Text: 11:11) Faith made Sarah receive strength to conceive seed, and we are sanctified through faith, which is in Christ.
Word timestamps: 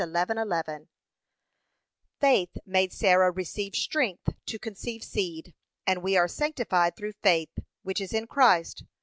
11:11) 0.01 0.87
Faith 2.19 2.57
made 2.65 2.91
Sarah 2.91 3.29
receive 3.29 3.75
strength 3.75 4.29
to 4.47 4.57
conceive 4.57 5.03
seed, 5.03 5.53
and 5.85 6.01
we 6.01 6.17
are 6.17 6.27
sanctified 6.27 6.95
through 6.95 7.13
faith, 7.21 7.51
which 7.83 8.01
is 8.01 8.11
in 8.11 8.25
Christ. 8.25 8.83